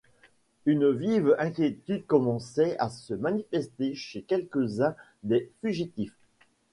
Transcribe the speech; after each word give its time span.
Une 0.65 0.89
vive 0.89 1.35
inquiétude 1.37 2.07
commençait 2.07 2.75
à 2.79 2.89
se 2.89 3.13
manifester 3.13 3.93
chez 3.93 4.23
quelques-uns 4.23 4.95
des 5.21 5.51
fugitifs. 5.61 6.17